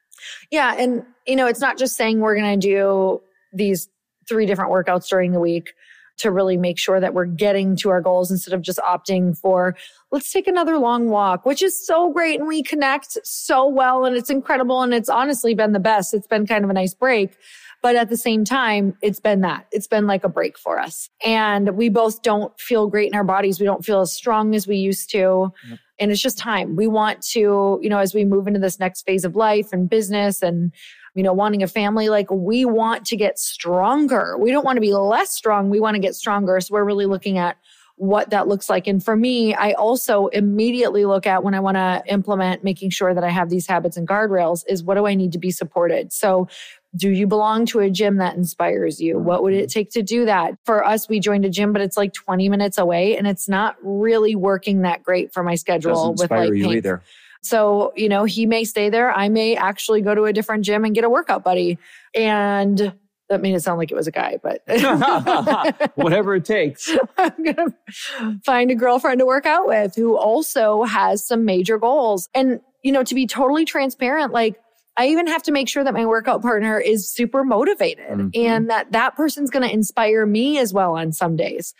Yeah. 0.50 0.74
And, 0.76 1.04
you 1.26 1.36
know, 1.36 1.46
it's 1.46 1.60
not 1.60 1.78
just 1.78 1.96
saying 1.96 2.20
we're 2.20 2.36
going 2.36 2.60
to 2.60 2.66
do 2.66 3.22
these 3.52 3.88
three 4.28 4.46
different 4.46 4.70
workouts 4.70 5.08
during 5.08 5.32
the 5.32 5.40
week 5.40 5.74
to 6.16 6.30
really 6.30 6.56
make 6.56 6.78
sure 6.78 7.00
that 7.00 7.12
we're 7.12 7.24
getting 7.24 7.76
to 7.76 7.90
our 7.90 8.00
goals 8.00 8.30
instead 8.30 8.54
of 8.54 8.62
just 8.62 8.78
opting 8.78 9.36
for, 9.36 9.74
let's 10.12 10.32
take 10.32 10.46
another 10.46 10.78
long 10.78 11.08
walk, 11.08 11.44
which 11.44 11.62
is 11.62 11.86
so 11.86 12.12
great. 12.12 12.38
And 12.38 12.48
we 12.48 12.62
connect 12.62 13.18
so 13.26 13.66
well 13.66 14.04
and 14.04 14.16
it's 14.16 14.30
incredible. 14.30 14.82
And 14.82 14.94
it's 14.94 15.08
honestly 15.08 15.54
been 15.54 15.72
the 15.72 15.80
best. 15.80 16.14
It's 16.14 16.28
been 16.28 16.46
kind 16.46 16.62
of 16.62 16.70
a 16.70 16.74
nice 16.74 16.94
break. 16.94 17.36
But 17.84 17.96
at 17.96 18.08
the 18.08 18.16
same 18.16 18.46
time, 18.46 18.96
it's 19.02 19.20
been 19.20 19.42
that. 19.42 19.66
It's 19.70 19.86
been 19.86 20.06
like 20.06 20.24
a 20.24 20.28
break 20.30 20.56
for 20.56 20.80
us. 20.80 21.10
And 21.22 21.76
we 21.76 21.90
both 21.90 22.22
don't 22.22 22.58
feel 22.58 22.86
great 22.86 23.08
in 23.08 23.14
our 23.14 23.24
bodies. 23.24 23.60
We 23.60 23.66
don't 23.66 23.84
feel 23.84 24.00
as 24.00 24.10
strong 24.10 24.54
as 24.54 24.66
we 24.66 24.76
used 24.76 25.10
to. 25.10 25.52
Yep. 25.68 25.78
And 25.98 26.10
it's 26.10 26.22
just 26.22 26.38
time. 26.38 26.76
We 26.76 26.86
want 26.86 27.20
to, 27.32 27.78
you 27.82 27.90
know, 27.90 27.98
as 27.98 28.14
we 28.14 28.24
move 28.24 28.46
into 28.46 28.58
this 28.58 28.80
next 28.80 29.02
phase 29.02 29.26
of 29.26 29.36
life 29.36 29.70
and 29.70 29.90
business 29.90 30.40
and, 30.40 30.72
you 31.14 31.22
know, 31.22 31.34
wanting 31.34 31.62
a 31.62 31.66
family, 31.66 32.08
like 32.08 32.30
we 32.30 32.64
want 32.64 33.04
to 33.04 33.16
get 33.16 33.38
stronger. 33.38 34.38
We 34.38 34.50
don't 34.50 34.64
want 34.64 34.78
to 34.78 34.80
be 34.80 34.94
less 34.94 35.34
strong. 35.34 35.68
We 35.68 35.78
want 35.78 35.94
to 35.94 36.00
get 36.00 36.14
stronger. 36.14 36.58
So 36.60 36.72
we're 36.72 36.84
really 36.84 37.04
looking 37.04 37.36
at 37.36 37.58
what 37.96 38.30
that 38.30 38.48
looks 38.48 38.68
like. 38.68 38.86
And 38.86 39.04
for 39.04 39.14
me, 39.14 39.54
I 39.54 39.72
also 39.72 40.26
immediately 40.28 41.04
look 41.04 41.26
at 41.26 41.44
when 41.44 41.54
I 41.54 41.60
want 41.60 41.76
to 41.76 42.02
implement 42.06 42.64
making 42.64 42.90
sure 42.90 43.14
that 43.14 43.22
I 43.22 43.30
have 43.30 43.50
these 43.50 43.66
habits 43.66 43.96
and 43.96 44.08
guardrails 44.08 44.64
is 44.66 44.82
what 44.82 44.94
do 44.94 45.06
I 45.06 45.14
need 45.14 45.32
to 45.32 45.38
be 45.38 45.50
supported? 45.50 46.12
So 46.12 46.48
do 46.96 47.10
you 47.10 47.26
belong 47.26 47.66
to 47.66 47.80
a 47.80 47.90
gym 47.90 48.16
that 48.18 48.36
inspires 48.36 49.00
you? 49.00 49.18
What 49.18 49.42
would 49.42 49.52
it 49.52 49.68
mm-hmm. 49.68 49.78
take 49.78 49.90
to 49.90 50.02
do 50.02 50.26
that? 50.26 50.56
For 50.64 50.84
us, 50.84 51.08
we 51.08 51.20
joined 51.20 51.44
a 51.44 51.50
gym, 51.50 51.72
but 51.72 51.82
it's 51.82 51.96
like 51.96 52.12
20 52.12 52.48
minutes 52.48 52.78
away 52.78 53.16
and 53.16 53.26
it's 53.26 53.48
not 53.48 53.76
really 53.82 54.34
working 54.36 54.82
that 54.82 55.02
great 55.02 55.32
for 55.32 55.42
my 55.42 55.56
schedule 55.56 56.12
with 56.12 56.30
like 56.30 56.48
inspire 56.48 56.54
you 56.54 56.72
either. 56.72 57.02
So, 57.42 57.92
you 57.94 58.08
know, 58.08 58.24
he 58.24 58.46
may 58.46 58.64
stay 58.64 58.88
there. 58.88 59.12
I 59.12 59.28
may 59.28 59.54
actually 59.54 60.00
go 60.00 60.14
to 60.14 60.24
a 60.24 60.32
different 60.32 60.64
gym 60.64 60.84
and 60.84 60.94
get 60.94 61.04
a 61.04 61.10
workout 61.10 61.44
buddy. 61.44 61.78
And 62.14 62.94
that 63.28 63.42
made 63.42 63.54
it 63.54 63.60
sound 63.60 63.78
like 63.78 63.90
it 63.90 63.94
was 63.94 64.06
a 64.06 64.12
guy, 64.12 64.38
but 64.42 64.62
Whatever 65.96 66.36
it 66.36 66.44
takes. 66.44 66.90
I'm 67.18 67.42
going 67.42 67.56
to 67.56 68.40
find 68.44 68.70
a 68.70 68.74
girlfriend 68.74 69.18
to 69.18 69.26
work 69.26 69.46
out 69.46 69.66
with 69.66 69.94
who 69.94 70.16
also 70.16 70.84
has 70.84 71.26
some 71.26 71.44
major 71.44 71.78
goals. 71.78 72.28
And, 72.34 72.60
you 72.82 72.92
know, 72.92 73.02
to 73.02 73.14
be 73.14 73.26
totally 73.26 73.64
transparent, 73.64 74.32
like 74.32 74.58
I 74.96 75.08
even 75.08 75.26
have 75.26 75.42
to 75.44 75.52
make 75.52 75.68
sure 75.68 75.82
that 75.84 75.92
my 75.94 76.06
workout 76.06 76.40
partner 76.42 76.78
is 76.78 77.08
super 77.10 77.42
motivated 77.44 78.06
Mhm. 78.10 78.30
and 78.36 78.70
that 78.70 78.92
that 78.92 79.16
person's 79.16 79.50
going 79.50 79.66
to 79.66 79.72
inspire 79.72 80.24
me 80.26 80.58
as 80.58 80.72
well 80.72 80.96
on 80.96 81.12
some 81.12 81.36
days. 81.36 81.74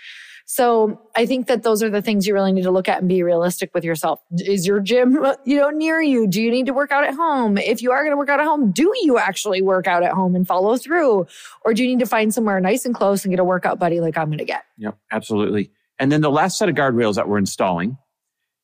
So 0.47 1.01
I 1.17 1.25
think 1.25 1.47
that 1.47 1.63
those 1.63 1.83
are 1.83 1.89
the 1.89 2.03
things 2.03 2.27
you 2.27 2.35
really 2.35 2.53
need 2.53 2.65
to 2.65 2.71
look 2.71 2.87
at 2.87 2.99
and 3.01 3.09
be 3.09 3.23
realistic 3.23 3.71
with 3.73 3.83
yourself. 3.83 4.21
Is 4.33 4.67
your 4.67 4.79
gym, 4.79 5.17
you 5.45 5.57
know, 5.57 5.71
near 5.71 6.03
you? 6.03 6.27
Do 6.27 6.43
you 6.43 6.51
need 6.51 6.67
to 6.67 6.75
work 6.75 6.93
out 6.93 7.05
at 7.05 7.15
home? 7.15 7.57
If 7.57 7.81
you 7.81 7.93
are 7.93 8.01
going 8.03 8.13
to 8.13 8.17
work 8.19 8.29
out 8.29 8.41
at 8.41 8.47
home, 8.47 8.71
do 8.71 8.93
you 9.05 9.17
actually 9.17 9.63
work 9.63 9.87
out 9.87 10.03
at 10.03 10.13
home 10.13 10.35
and 10.35 10.47
follow 10.47 10.77
through? 10.77 11.27
Or 11.65 11.73
do 11.73 11.83
you 11.83 11.89
need 11.89 12.01
to 12.01 12.07
find 12.07 12.35
somewhere 12.35 12.61
nice 12.61 12.85
and 12.85 12.95
close 12.95 13.25
and 13.25 13.33
get 13.33 13.41
a 13.41 13.45
workout 13.45 13.79
buddy 13.79 14.01
like 14.01 14.19
I'm 14.19 14.27
going 14.27 14.39
to 14.39 14.45
get? 14.45 14.65
Yep, 14.77 14.99
absolutely. 15.13 15.71
And 15.99 16.13
then 16.13 16.21
the 16.21 16.31
last 16.31 16.59
set 16.59 16.69
of 16.69 16.75
guardrails 16.75 17.15
that 17.15 17.27
we're 17.29 17.39
installing, 17.39 17.97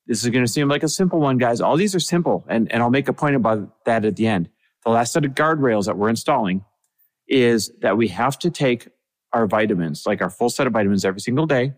this 0.07 0.23
is 0.23 0.29
going 0.29 0.45
to 0.45 0.51
seem 0.51 0.67
like 0.67 0.83
a 0.83 0.89
simple 0.89 1.19
one, 1.19 1.37
guys. 1.37 1.61
All 1.61 1.77
these 1.77 1.95
are 1.95 1.99
simple, 1.99 2.45
and, 2.47 2.71
and 2.71 2.81
I'll 2.81 2.89
make 2.89 3.07
a 3.07 3.13
point 3.13 3.35
about 3.35 3.85
that 3.85 4.05
at 4.05 4.15
the 4.15 4.27
end. 4.27 4.49
The 4.83 4.91
last 4.91 5.13
set 5.13 5.25
of 5.25 5.31
guardrails 5.31 5.85
that 5.85 5.97
we're 5.97 6.09
installing 6.09 6.65
is 7.27 7.71
that 7.81 7.97
we 7.97 8.07
have 8.09 8.37
to 8.39 8.49
take 8.49 8.89
our 9.31 9.47
vitamins, 9.47 10.03
like 10.05 10.21
our 10.21 10.29
full 10.29 10.49
set 10.49 10.67
of 10.67 10.73
vitamins 10.73 11.05
every 11.05 11.21
single 11.21 11.45
day, 11.45 11.73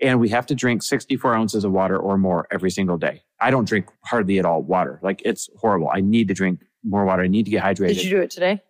and 0.00 0.20
we 0.20 0.28
have 0.30 0.46
to 0.46 0.54
drink 0.54 0.82
64 0.82 1.34
ounces 1.34 1.64
of 1.64 1.72
water 1.72 1.96
or 1.96 2.18
more 2.18 2.46
every 2.50 2.70
single 2.70 2.98
day. 2.98 3.22
I 3.40 3.50
don't 3.50 3.66
drink 3.66 3.86
hardly 4.04 4.38
at 4.38 4.44
all 4.44 4.62
water. 4.62 4.98
Like 5.02 5.22
it's 5.24 5.48
horrible. 5.56 5.88
I 5.92 6.00
need 6.00 6.28
to 6.28 6.34
drink 6.34 6.60
more 6.84 7.04
water. 7.04 7.22
I 7.22 7.28
need 7.28 7.44
to 7.44 7.50
get 7.50 7.62
hydrated. 7.62 7.94
Did 7.94 8.04
you 8.04 8.10
do 8.10 8.20
it 8.20 8.30
today? 8.30 8.60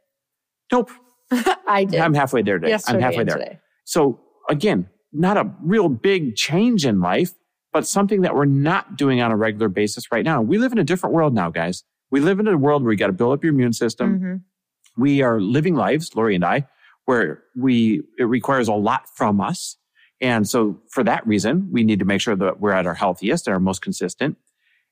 nope. 0.70 0.90
I 1.66 1.84
did. 1.84 2.00
I'm 2.00 2.14
halfway 2.14 2.42
there 2.42 2.58
today. 2.58 2.70
Yesterday 2.70 2.96
I'm 2.98 3.02
halfway 3.02 3.24
there. 3.24 3.38
today. 3.38 3.58
So 3.84 4.20
again, 4.48 4.88
not 5.12 5.36
a 5.36 5.50
real 5.62 5.88
big 5.88 6.36
change 6.36 6.84
in 6.84 7.00
life, 7.00 7.32
but 7.72 7.86
something 7.86 8.22
that 8.22 8.34
we're 8.34 8.44
not 8.44 8.96
doing 8.96 9.20
on 9.20 9.30
a 9.30 9.36
regular 9.36 9.68
basis 9.68 10.12
right 10.12 10.24
now. 10.24 10.42
We 10.42 10.58
live 10.58 10.72
in 10.72 10.78
a 10.78 10.84
different 10.84 11.14
world 11.14 11.34
now, 11.34 11.50
guys. 11.50 11.84
We 12.10 12.20
live 12.20 12.38
in 12.40 12.46
a 12.46 12.56
world 12.56 12.82
where 12.82 12.92
you 12.92 12.98
got 12.98 13.06
to 13.06 13.12
build 13.12 13.32
up 13.32 13.42
your 13.42 13.52
immune 13.52 13.72
system. 13.72 14.20
Mhm. 14.20 14.40
We 14.96 15.22
are 15.22 15.40
living 15.40 15.74
lives, 15.74 16.14
Lori 16.14 16.34
and 16.34 16.44
I, 16.44 16.66
where 17.06 17.42
we, 17.56 18.02
it 18.18 18.24
requires 18.24 18.68
a 18.68 18.74
lot 18.74 19.08
from 19.16 19.40
us. 19.40 19.76
And 20.20 20.48
so 20.48 20.80
for 20.90 21.02
that 21.04 21.26
reason, 21.26 21.68
we 21.72 21.82
need 21.82 21.98
to 21.98 22.04
make 22.04 22.20
sure 22.20 22.36
that 22.36 22.60
we're 22.60 22.72
at 22.72 22.86
our 22.86 22.94
healthiest 22.94 23.46
and 23.46 23.54
our 23.54 23.60
most 23.60 23.80
consistent. 23.82 24.36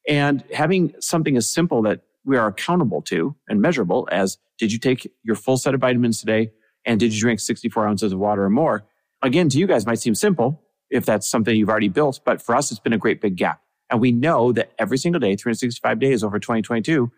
And 0.09 0.43
having 0.53 0.95
something 1.01 1.37
as 1.37 1.49
simple 1.49 1.83
that 1.83 2.01
we 2.25 2.37
are 2.37 2.47
accountable 2.49 3.03
to 3.03 3.37
and 3.49 3.61
measurable 3.61 4.09
as 4.11 4.39
did 4.59 4.73
you 4.73 4.79
take 4.79 5.11
your 5.23 5.37
full 5.37 5.57
set 5.57 5.75
of 5.75 5.81
vitamins 5.81 6.21
today? 6.21 6.51
And 6.85 6.99
did 6.99 7.13
you 7.15 7.21
drink 7.21 7.41
64 7.41 7.87
ounces 7.87 8.13
of 8.13 8.19
water 8.19 8.45
or 8.45 8.51
more? 8.51 8.87
Again, 9.23 9.49
to 9.51 9.59
you 9.59 9.67
guys 9.67 9.87
might 9.87 9.99
seem 9.99 10.15
simple 10.15 10.63
if 10.91 11.07
that's 11.07 11.29
something 11.29 11.57
you've 11.57 11.69
already 11.71 11.89
built, 11.89 12.21
but 12.25 12.43
for 12.43 12.55
us, 12.55 12.71
it's 12.71 12.81
been 12.81 12.93
a 12.93 12.99
great 12.99 13.21
big 13.21 13.37
gap. 13.37 13.61
And 13.91 14.01
we 14.01 14.13
know 14.13 14.53
that 14.53 14.73
every 14.79 14.99
single 14.99 15.21
day, 15.21 15.37
365 15.37 15.99
days 15.99 16.23
over 16.23 16.39
2022, 16.39 17.11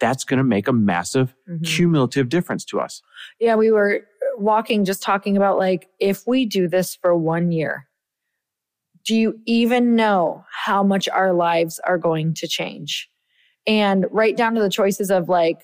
that's 0.00 0.24
going 0.24 0.38
to 0.38 0.44
make 0.44 0.68
a 0.68 0.72
massive 0.72 1.34
Mhm. 1.48 1.64
cumulative 1.64 2.28
difference 2.28 2.64
to 2.66 2.80
us. 2.80 3.02
Yeah, 3.40 3.56
we 3.56 3.70
were 3.70 4.06
walking, 4.36 4.84
just 4.84 5.02
talking 5.02 5.36
about 5.36 5.58
like, 5.58 5.88
if 5.98 6.26
we 6.26 6.46
do 6.46 6.68
this 6.68 6.94
for 6.94 7.16
one 7.16 7.50
year, 7.50 7.88
do 9.04 9.16
you 9.16 9.40
even 9.46 9.96
know 9.96 10.44
how 10.50 10.82
much 10.82 11.08
our 11.08 11.32
lives 11.32 11.80
are 11.80 11.98
going 11.98 12.34
to 12.34 12.46
change? 12.46 13.08
And 13.66 14.06
right 14.10 14.36
down 14.36 14.54
to 14.54 14.60
the 14.60 14.70
choices 14.70 15.10
of 15.10 15.28
like, 15.28 15.60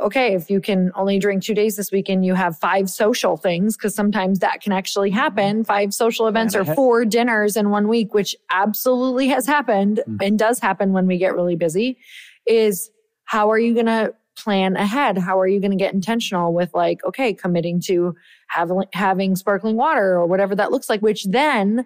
okay, 0.00 0.34
if 0.34 0.50
you 0.50 0.60
can 0.60 0.90
only 0.96 1.18
drink 1.18 1.42
two 1.42 1.54
days 1.54 1.76
this 1.76 1.92
weekend, 1.92 2.26
you 2.26 2.34
have 2.34 2.58
five 2.58 2.90
social 2.90 3.36
things, 3.36 3.76
because 3.76 3.94
sometimes 3.94 4.40
that 4.40 4.60
can 4.60 4.72
actually 4.72 5.10
happen. 5.10 5.64
Five 5.64 5.94
social 5.94 6.26
events 6.26 6.56
or 6.56 6.64
four 6.64 7.04
dinners 7.04 7.56
in 7.56 7.70
one 7.70 7.86
week, 7.88 8.12
which 8.12 8.34
absolutely 8.50 9.28
has 9.28 9.46
happened 9.46 10.00
Mm. 10.08 10.26
and 10.26 10.38
does 10.38 10.58
happen 10.58 10.92
when 10.92 11.06
we 11.06 11.16
get 11.16 11.34
really 11.34 11.56
busy, 11.56 11.96
is 12.46 12.90
how 13.24 13.50
are 13.50 13.58
you 13.58 13.72
going 13.72 13.86
to 13.86 14.12
plan 14.36 14.76
ahead? 14.76 15.16
How 15.16 15.38
are 15.38 15.46
you 15.46 15.60
going 15.60 15.70
to 15.70 15.76
get 15.76 15.94
intentional 15.94 16.52
with 16.52 16.74
like, 16.74 16.98
okay, 17.04 17.32
committing 17.32 17.80
to 17.82 18.16
having, 18.48 18.82
having 18.92 19.36
sparkling 19.36 19.76
water 19.76 20.14
or 20.16 20.26
whatever 20.26 20.56
that 20.56 20.72
looks 20.72 20.88
like, 20.90 21.02
which 21.02 21.24
then 21.24 21.84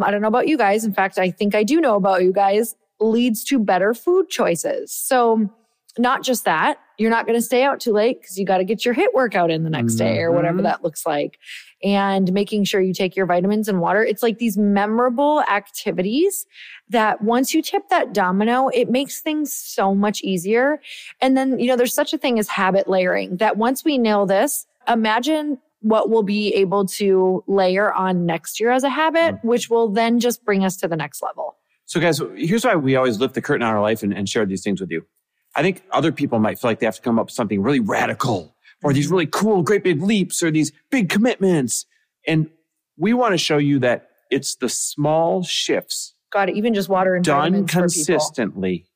I 0.00 0.10
don't 0.12 0.22
know 0.22 0.28
about 0.28 0.46
you 0.46 0.56
guys. 0.56 0.84
In 0.84 0.94
fact, 0.94 1.18
I 1.18 1.30
think 1.30 1.54
I 1.54 1.64
do 1.64 1.80
know 1.80 1.96
about 1.96 2.22
you 2.22 2.32
guys 2.32 2.76
leads 3.00 3.42
to 3.44 3.58
better 3.58 3.92
food 3.92 4.28
choices. 4.30 4.92
So 4.92 5.50
not 5.98 6.22
just 6.22 6.44
that, 6.44 6.78
you're 6.98 7.10
not 7.10 7.26
going 7.26 7.36
to 7.38 7.42
stay 7.42 7.62
out 7.64 7.80
too 7.80 7.92
late 7.92 8.20
because 8.20 8.38
you 8.38 8.44
got 8.46 8.58
to 8.58 8.64
get 8.64 8.84
your 8.84 8.94
HIIT 8.94 9.12
workout 9.14 9.50
in 9.50 9.64
the 9.64 9.70
next 9.70 9.94
day 9.94 10.18
or 10.20 10.30
whatever 10.30 10.58
Mhm. 10.60 10.64
that 10.64 10.84
looks 10.84 11.04
like. 11.06 11.38
And 11.82 12.32
making 12.32 12.64
sure 12.64 12.80
you 12.80 12.92
take 12.92 13.16
your 13.16 13.26
vitamins 13.26 13.68
and 13.68 13.80
water. 13.80 14.04
It's 14.04 14.22
like 14.22 14.38
these 14.38 14.58
memorable 14.58 15.40
activities 15.42 16.46
that 16.90 17.22
once 17.22 17.54
you 17.54 17.62
tip 17.62 17.88
that 17.88 18.12
domino, 18.12 18.68
it 18.68 18.90
makes 18.90 19.20
things 19.20 19.52
so 19.52 19.94
much 19.94 20.22
easier. 20.22 20.80
And 21.20 21.36
then, 21.36 21.58
you 21.58 21.66
know, 21.68 21.76
there's 21.76 21.94
such 21.94 22.12
a 22.12 22.18
thing 22.18 22.38
as 22.38 22.48
habit 22.48 22.88
layering 22.88 23.38
that 23.38 23.56
once 23.56 23.84
we 23.84 23.96
nail 23.98 24.26
this, 24.26 24.66
imagine 24.88 25.58
what 25.80 26.10
we'll 26.10 26.22
be 26.22 26.52
able 26.54 26.84
to 26.84 27.42
layer 27.46 27.90
on 27.94 28.26
next 28.26 28.60
year 28.60 28.70
as 28.70 28.84
a 28.84 28.90
habit, 28.90 29.36
which 29.42 29.70
will 29.70 29.88
then 29.88 30.20
just 30.20 30.44
bring 30.44 30.62
us 30.64 30.76
to 30.76 30.86
the 30.88 30.96
next 30.96 31.22
level. 31.22 31.56
So, 31.86 31.98
guys, 31.98 32.20
here's 32.36 32.64
why 32.64 32.76
we 32.76 32.94
always 32.96 33.18
lift 33.18 33.34
the 33.34 33.40
curtain 33.42 33.66
on 33.66 33.74
our 33.74 33.80
life 33.80 34.02
and, 34.02 34.12
and 34.12 34.28
share 34.28 34.44
these 34.44 34.62
things 34.62 34.80
with 34.80 34.90
you. 34.90 35.06
I 35.54 35.62
think 35.62 35.82
other 35.90 36.12
people 36.12 36.38
might 36.38 36.58
feel 36.58 36.70
like 36.70 36.78
they 36.80 36.86
have 36.86 36.96
to 36.96 37.02
come 37.02 37.18
up 37.18 37.26
with 37.26 37.34
something 37.34 37.60
really 37.62 37.80
radical 37.80 38.54
or 38.82 38.92
these 38.92 39.08
really 39.08 39.26
cool, 39.26 39.62
great 39.62 39.82
big 39.84 40.00
leaps 40.02 40.42
or 40.42 40.50
these 40.50 40.72
big 40.90 41.08
commitments. 41.08 41.86
And 42.26 42.48
we 42.96 43.12
want 43.14 43.32
to 43.32 43.38
show 43.38 43.58
you 43.58 43.78
that 43.80 44.08
it's 44.30 44.54
the 44.56 44.68
small 44.68 45.42
shifts 45.42 46.14
Got 46.32 46.48
it. 46.50 46.56
even 46.56 46.72
just 46.74 46.88
water 46.88 47.14
and 47.14 47.24
done 47.24 47.36
vitamins 47.52 47.70
for 47.72 47.76
people. 47.78 47.82
consistently 47.82 48.86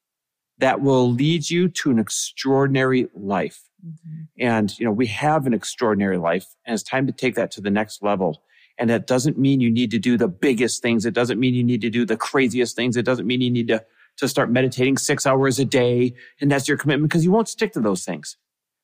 that 0.58 0.80
will 0.80 1.10
lead 1.10 1.50
you 1.50 1.68
to 1.68 1.90
an 1.90 1.98
extraordinary 1.98 3.08
life. 3.14 3.62
Mhm. 3.84 4.28
And, 4.38 4.78
you 4.78 4.84
know, 4.86 4.92
we 4.92 5.06
have 5.08 5.46
an 5.46 5.52
extraordinary 5.54 6.16
life 6.16 6.46
and 6.64 6.72
it's 6.74 6.82
time 6.82 7.06
to 7.06 7.12
take 7.12 7.34
that 7.34 7.50
to 7.52 7.60
the 7.60 7.70
next 7.70 8.02
level. 8.02 8.42
And 8.78 8.88
that 8.90 9.06
doesn't 9.06 9.36
mean 9.38 9.60
you 9.60 9.70
need 9.70 9.90
to 9.90 9.98
do 9.98 10.16
the 10.16 10.28
biggest 10.28 10.82
things. 10.82 11.04
It 11.04 11.14
doesn't 11.14 11.38
mean 11.40 11.54
you 11.54 11.64
need 11.64 11.80
to 11.82 11.90
do 11.90 12.04
the 12.06 12.16
craziest 12.16 12.74
things. 12.76 12.96
It 12.96 13.04
doesn't 13.04 13.26
mean 13.26 13.40
you 13.40 13.50
need 13.50 13.68
to, 13.68 13.84
to 14.18 14.28
start 14.28 14.50
meditating 14.50 14.96
six 14.96 15.26
hours 15.26 15.58
a 15.58 15.64
day 15.64 16.14
and 16.40 16.50
that's 16.50 16.68
your 16.68 16.76
commitment 16.76 17.10
because 17.10 17.24
you 17.24 17.32
won't 17.32 17.48
stick 17.48 17.72
to 17.72 17.80
those 17.80 18.04
things. 18.04 18.36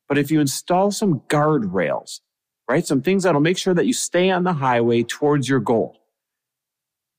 But 0.08 0.18
if 0.18 0.30
you 0.30 0.40
install 0.40 0.90
some 0.90 1.20
guardrails, 1.28 2.20
right? 2.68 2.86
Some 2.86 3.02
things 3.02 3.24
that'll 3.24 3.40
make 3.40 3.58
sure 3.58 3.74
that 3.74 3.86
you 3.86 3.92
stay 3.92 4.30
on 4.30 4.44
the 4.44 4.52
highway 4.52 5.02
towards 5.02 5.48
your 5.48 5.60
goal. 5.60 5.96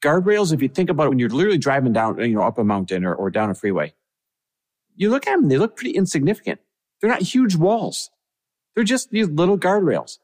Guardrails, 0.02 0.54
if 0.54 0.62
you 0.62 0.68
think 0.68 0.90
about 0.90 1.06
it, 1.06 1.10
when 1.10 1.20
you're 1.20 1.30
literally 1.30 1.58
driving 1.58 1.94
down, 1.94 2.20
you 2.20 2.36
know, 2.36 2.42
up 2.42 2.58
a 2.58 2.64
mountain 2.64 3.06
or, 3.06 3.14
or 3.14 3.30
down 3.30 3.50
a 3.50 3.54
freeway, 3.54 3.94
you 4.96 5.10
look 5.10 5.28
at 5.28 5.36
them, 5.36 5.50
they 5.50 5.58
look 5.58 5.76
pretty 5.76 5.92
insignificant. 5.92 6.60
They're 7.00 7.10
not 7.10 7.22
huge 7.22 7.56
walls. 7.56 8.10
They're 8.76 8.84
just 8.84 9.12
these 9.12 9.30
little 9.30 9.58
guardrails, 9.58 10.20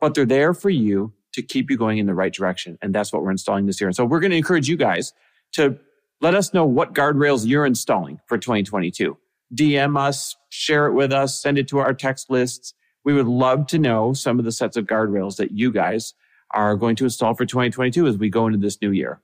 but 0.00 0.14
they're 0.14 0.26
there 0.26 0.54
for 0.54 0.70
you 0.70 1.12
to 1.32 1.42
keep 1.42 1.70
you 1.70 1.76
going 1.76 1.98
in 1.98 2.06
the 2.06 2.14
right 2.14 2.32
direction. 2.32 2.78
And 2.82 2.94
that's 2.94 3.12
what 3.12 3.22
we're 3.22 3.30
installing 3.30 3.66
this 3.66 3.80
year. 3.80 3.88
And 3.88 3.96
so 3.96 4.04
we're 4.04 4.20
going 4.20 4.30
to 4.30 4.36
encourage 4.36 4.68
you 4.68 4.76
guys 4.76 5.12
to 5.52 5.78
let 6.20 6.34
us 6.34 6.54
know 6.54 6.64
what 6.64 6.94
guardrails 6.94 7.46
you're 7.46 7.66
installing 7.66 8.20
for 8.26 8.38
2022. 8.38 9.16
DM 9.54 9.98
us, 9.98 10.34
share 10.48 10.86
it 10.86 10.92
with 10.92 11.12
us, 11.12 11.40
send 11.40 11.58
it 11.58 11.68
to 11.68 11.78
our 11.78 11.94
text 11.94 12.30
lists. 12.30 12.74
We 13.04 13.12
would 13.12 13.26
love 13.26 13.66
to 13.68 13.78
know 13.78 14.12
some 14.12 14.38
of 14.38 14.44
the 14.44 14.52
sets 14.52 14.76
of 14.76 14.86
guardrails 14.86 15.36
that 15.36 15.52
you 15.52 15.70
guys 15.70 16.14
are 16.52 16.76
going 16.76 16.96
to 16.96 17.04
install 17.04 17.34
for 17.34 17.44
2022 17.44 18.06
as 18.06 18.16
we 18.16 18.30
go 18.30 18.46
into 18.46 18.58
this 18.58 18.80
new 18.80 18.90
year. 18.90 19.20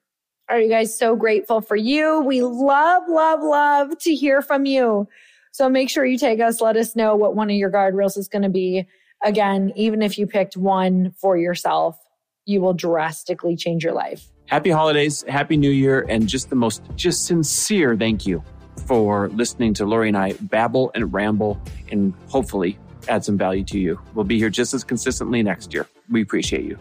Are 0.48 0.60
you 0.60 0.68
guys 0.68 0.96
so 0.96 1.16
grateful 1.16 1.60
for 1.60 1.76
you? 1.76 2.20
We 2.20 2.42
love, 2.42 3.04
love, 3.08 3.40
love 3.42 3.98
to 4.00 4.14
hear 4.14 4.42
from 4.42 4.66
you. 4.66 5.08
So 5.52 5.68
make 5.68 5.88
sure 5.88 6.04
you 6.04 6.18
take 6.18 6.40
us, 6.40 6.60
let 6.60 6.76
us 6.76 6.94
know 6.94 7.16
what 7.16 7.34
one 7.34 7.50
of 7.50 7.56
your 7.56 7.70
guardrails 7.70 8.16
is 8.18 8.28
going 8.28 8.42
to 8.42 8.48
be. 8.48 8.86
Again, 9.24 9.72
even 9.76 10.02
if 10.02 10.18
you 10.18 10.26
picked 10.26 10.56
one 10.56 11.12
for 11.12 11.36
yourself, 11.36 11.98
you 12.44 12.60
will 12.60 12.74
drastically 12.74 13.56
change 13.56 13.84
your 13.84 13.92
life. 13.92 14.28
Happy 14.46 14.70
holidays, 14.70 15.24
happy 15.28 15.56
new 15.56 15.70
year, 15.70 16.04
and 16.08 16.28
just 16.28 16.50
the 16.50 16.56
most 16.56 16.82
just 16.96 17.26
sincere 17.26 17.96
thank 17.96 18.26
you 18.26 18.42
for 18.86 19.28
listening 19.30 19.74
to 19.74 19.86
Lori 19.86 20.08
and 20.08 20.16
I 20.16 20.32
babble 20.40 20.90
and 20.94 21.12
ramble 21.12 21.60
and 21.90 22.12
hopefully 22.28 22.78
add 23.08 23.24
some 23.24 23.38
value 23.38 23.64
to 23.64 23.78
you. 23.78 24.00
We'll 24.14 24.24
be 24.24 24.38
here 24.38 24.50
just 24.50 24.74
as 24.74 24.84
consistently 24.84 25.42
next 25.42 25.72
year. 25.72 25.88
We 26.10 26.22
appreciate 26.22 26.64
you. 26.64 26.78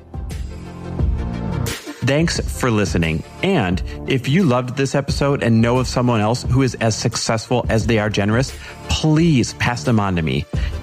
Thanks 2.03 2.39
for 2.59 2.71
listening. 2.71 3.23
And 3.43 3.81
if 4.07 4.27
you 4.27 4.43
loved 4.43 4.75
this 4.75 4.95
episode 4.95 5.43
and 5.43 5.61
know 5.61 5.77
of 5.77 5.87
someone 5.87 6.19
else 6.19 6.43
who 6.43 6.63
is 6.63 6.75
as 6.75 6.95
successful 6.95 7.65
as 7.69 7.85
they 7.85 7.99
are 7.99 8.09
generous, 8.09 8.57
please 8.89 9.53
pass 9.53 9.83
them 9.83 9.99
on 9.99 10.15
to 10.15 10.21
me. 10.21 10.45